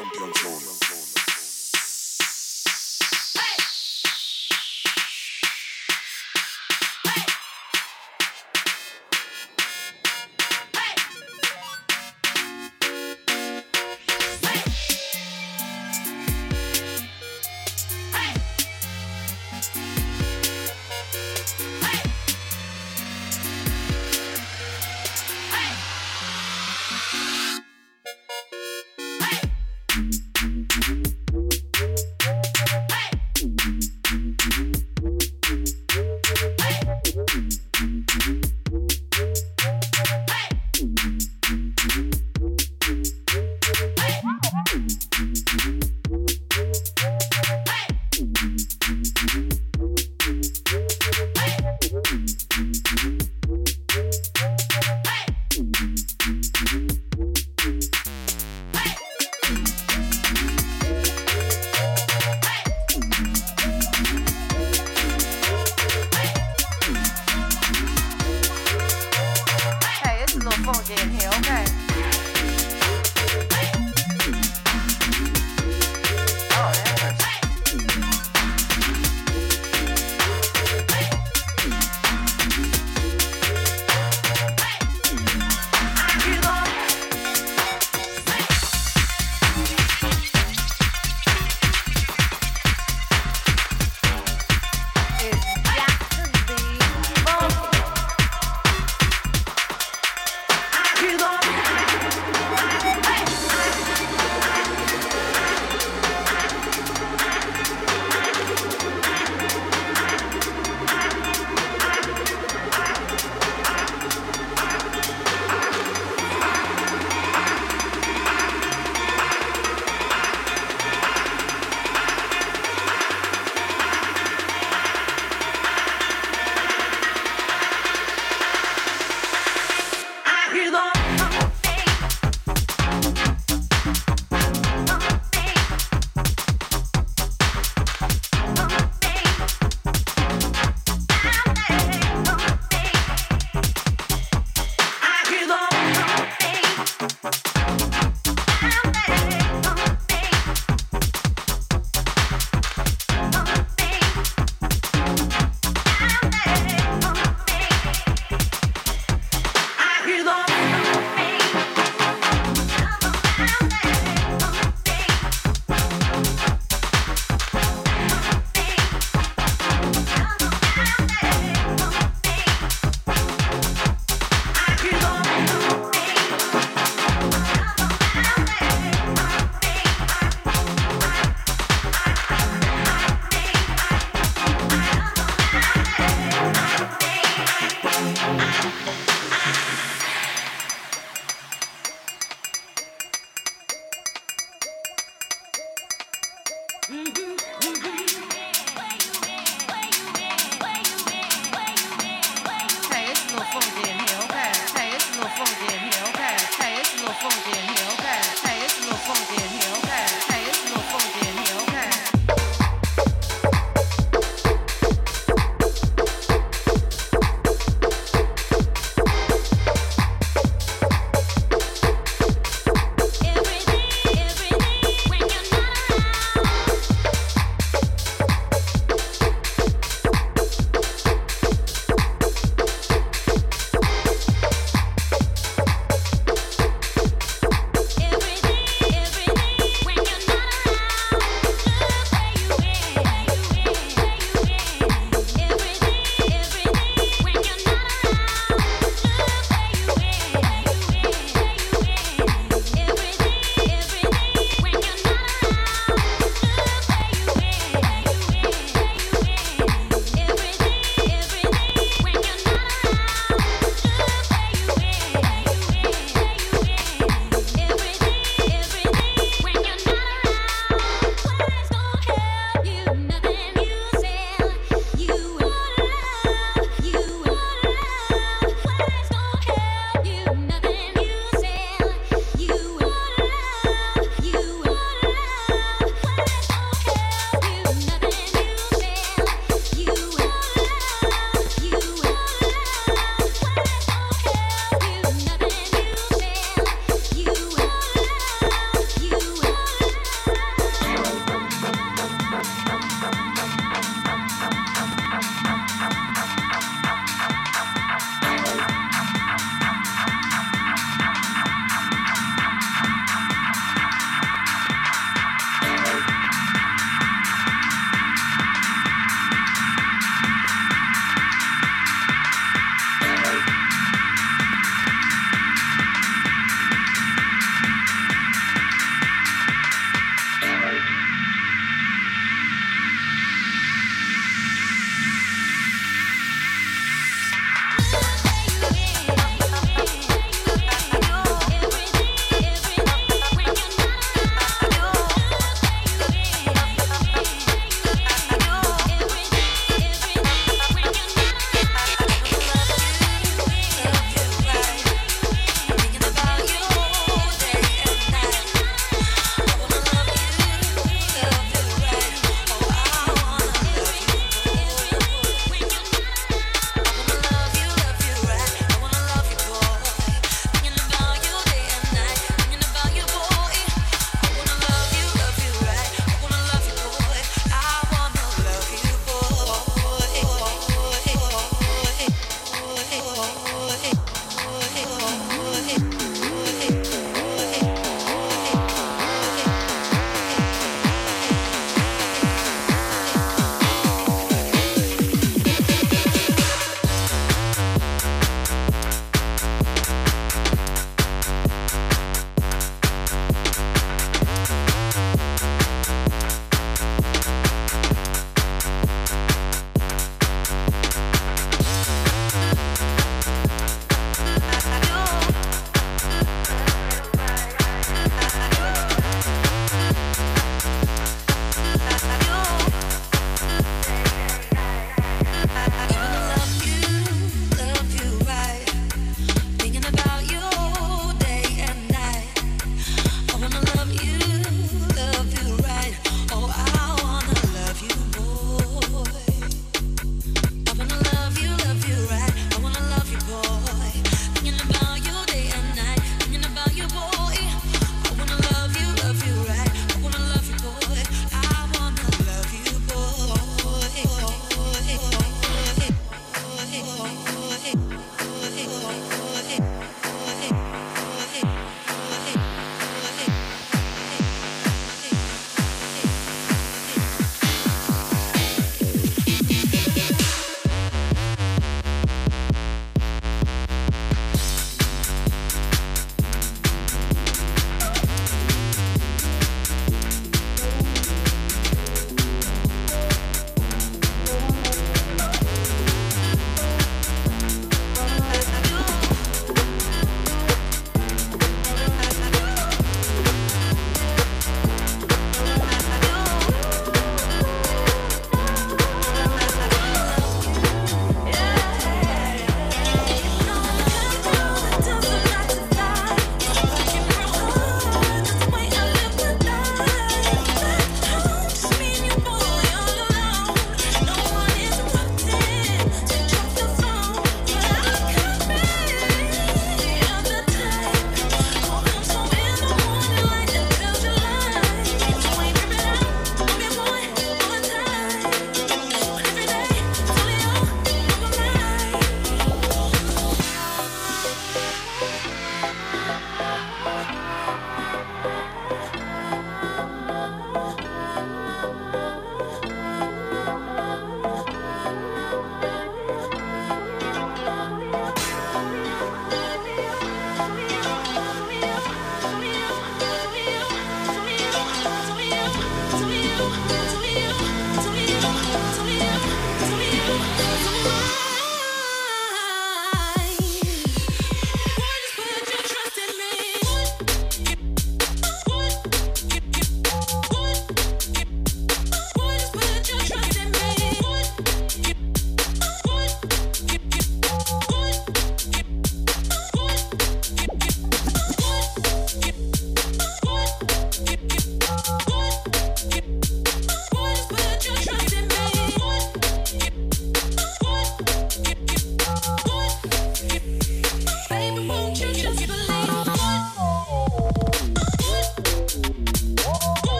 [0.00, 0.89] Champion Zone.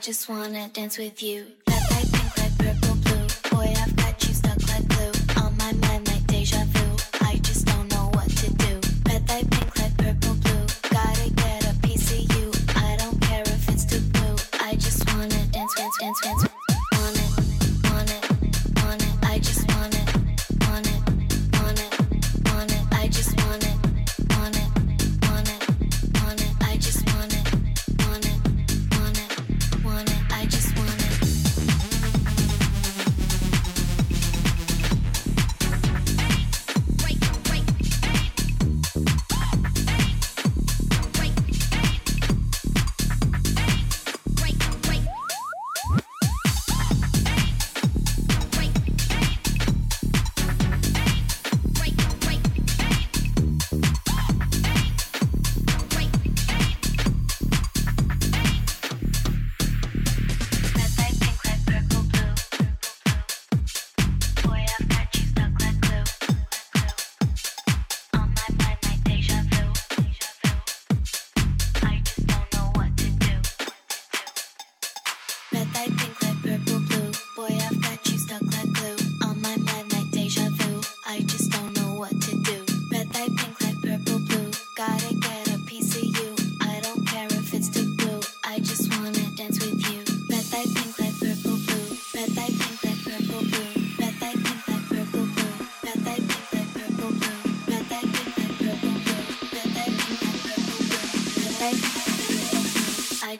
[0.00, 1.46] just wanna dance with you.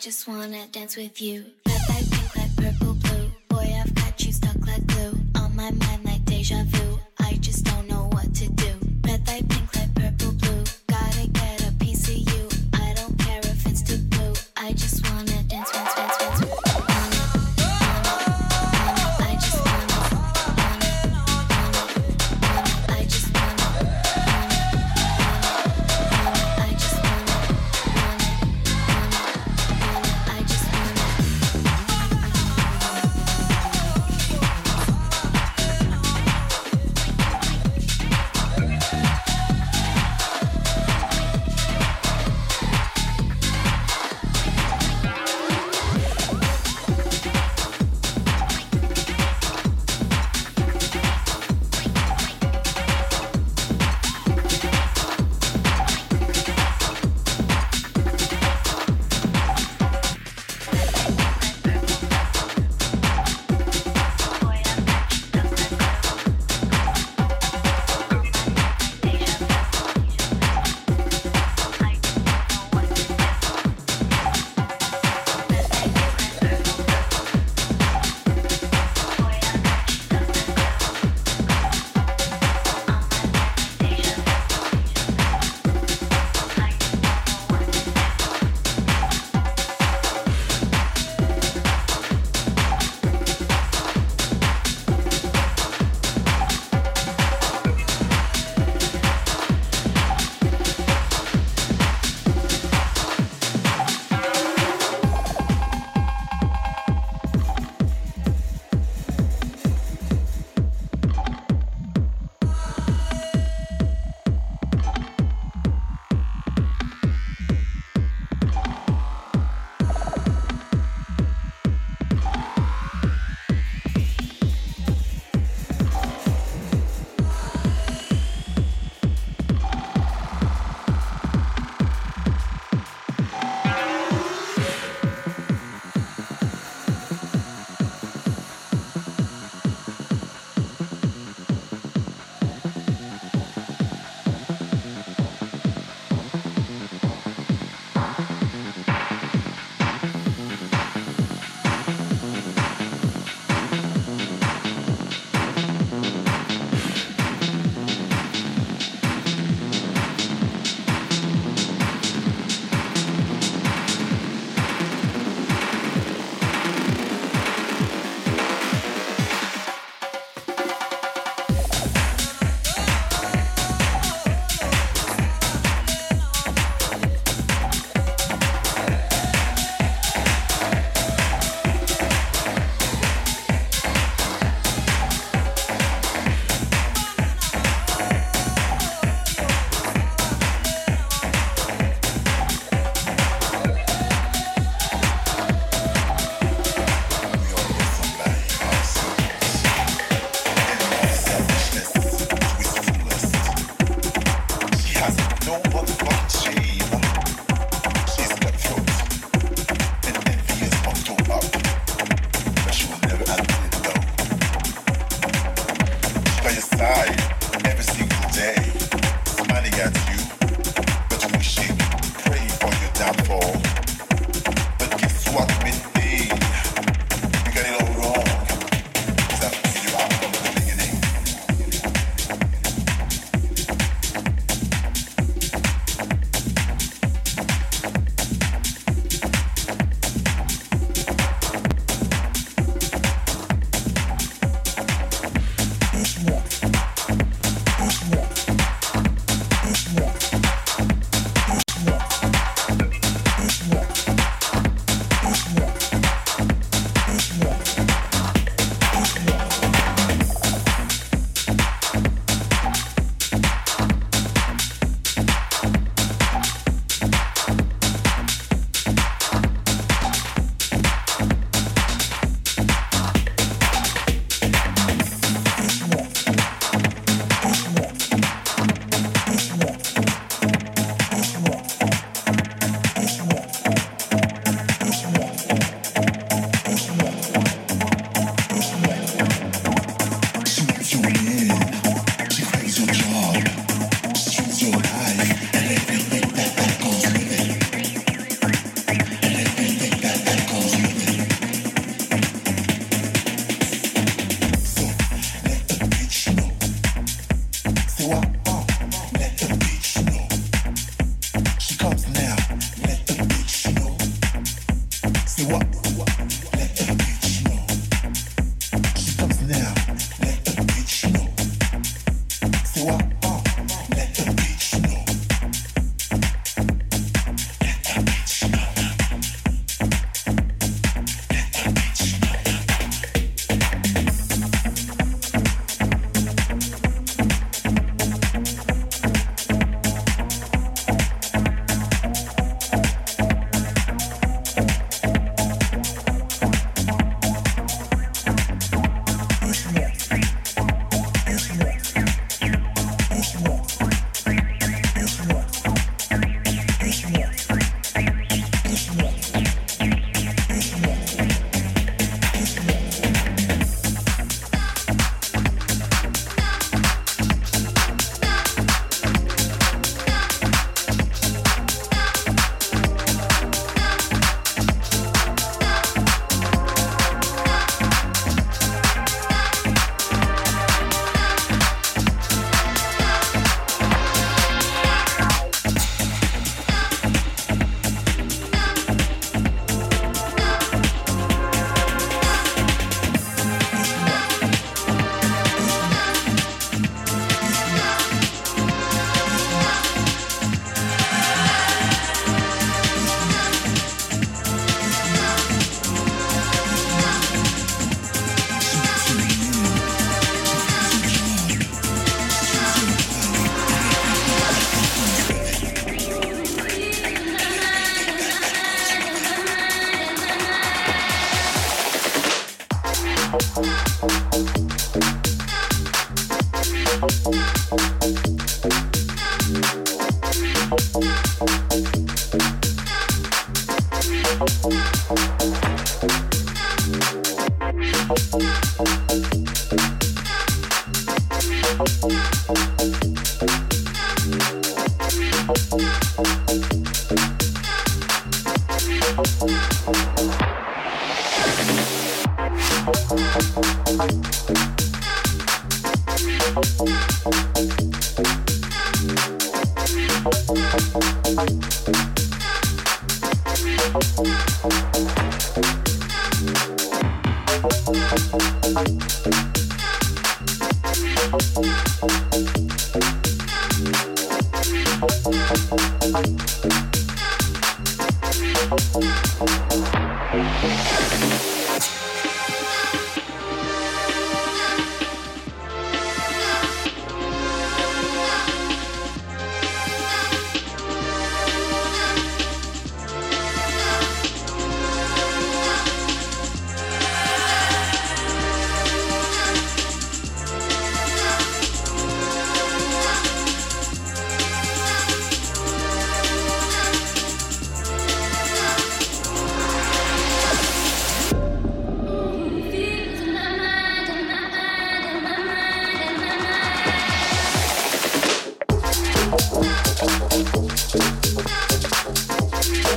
[0.00, 1.45] just wanna dance with you.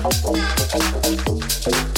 [0.03, 0.41] はいはい
[1.77, 1.92] はい。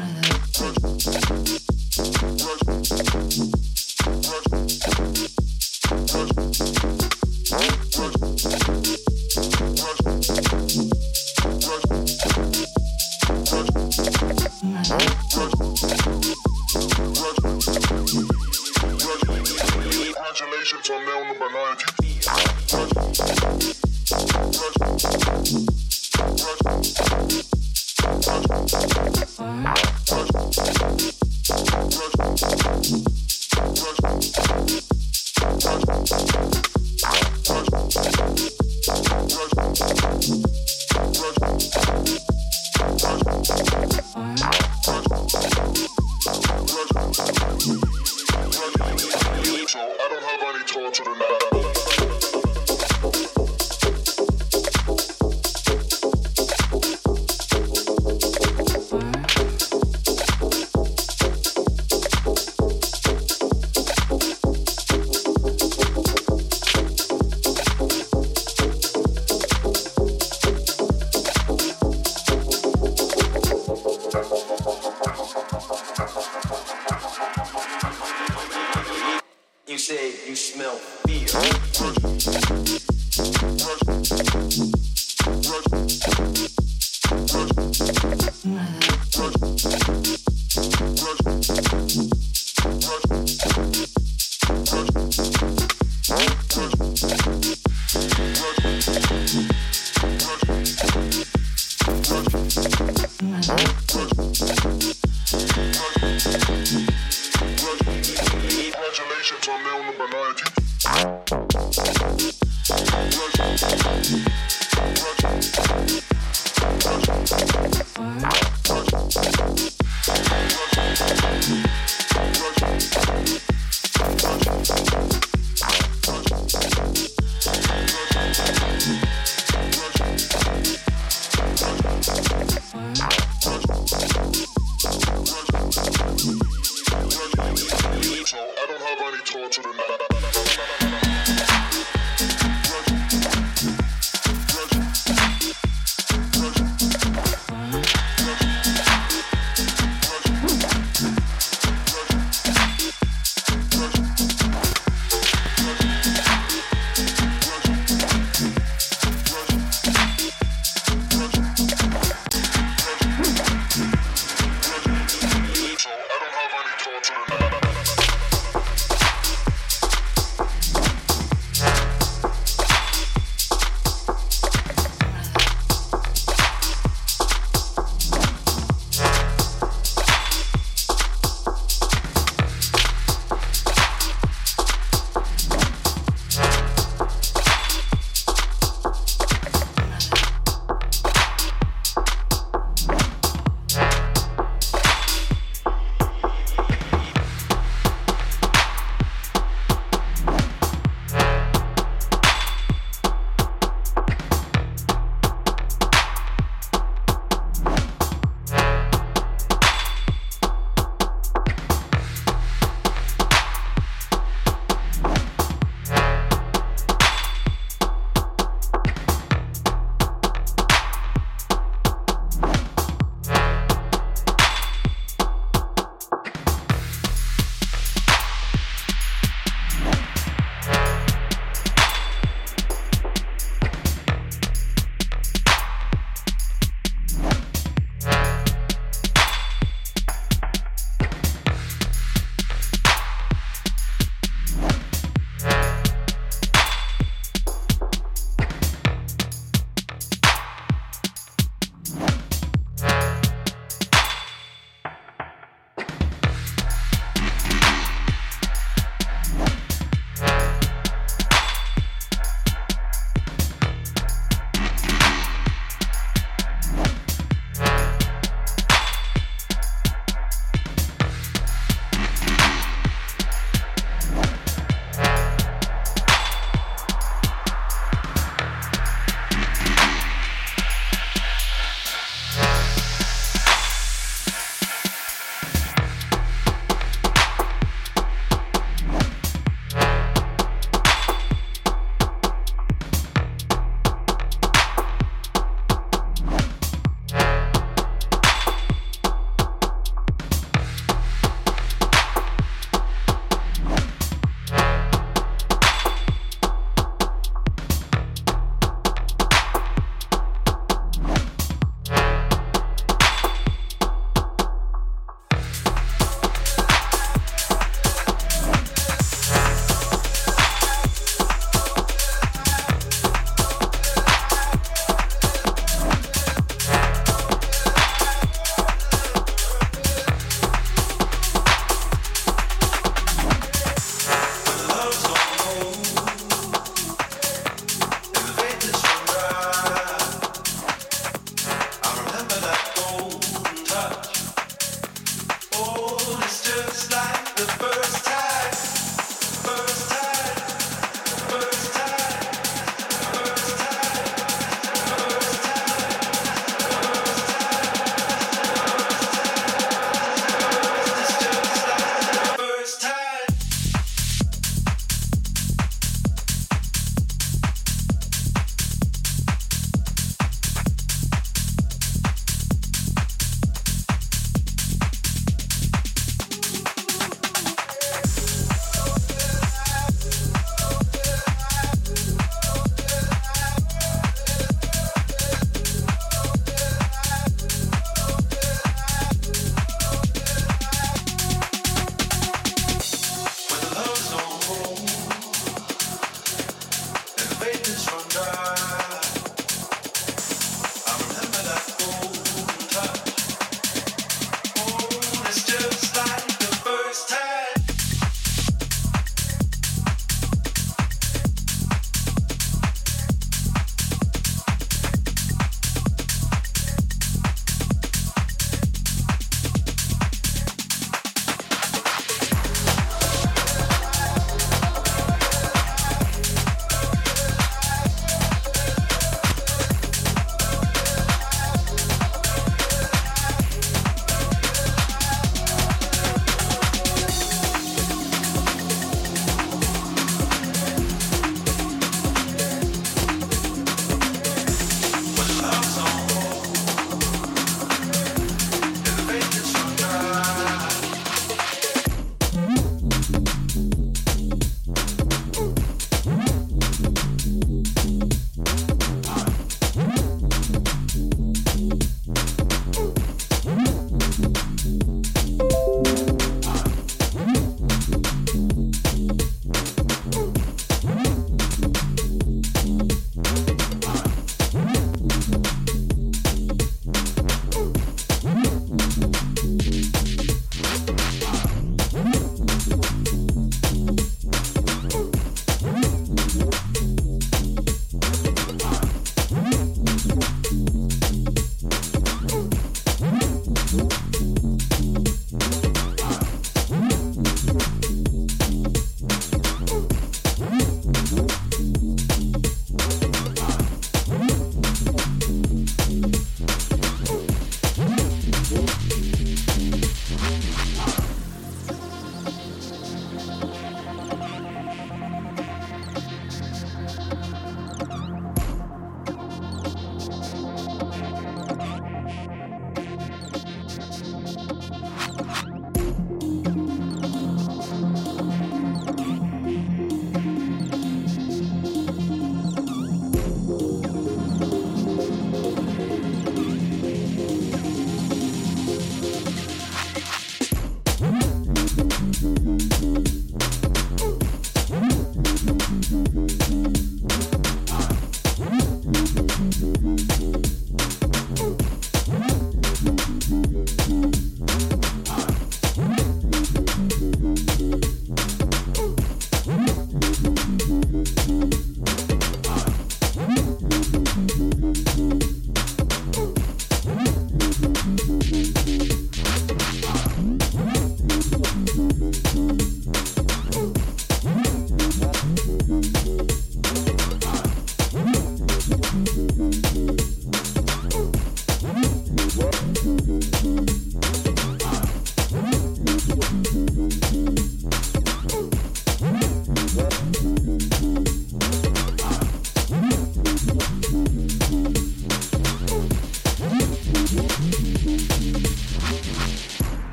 [0.00, 0.89] one of.